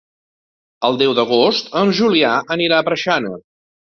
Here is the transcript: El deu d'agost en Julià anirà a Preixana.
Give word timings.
El 0.89 0.95
deu 1.01 1.13
d'agost 1.19 1.69
en 1.83 1.93
Julià 1.99 2.31
anirà 2.57 2.79
a 2.79 2.87
Preixana. 2.89 3.37